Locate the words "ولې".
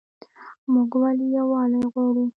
1.01-1.27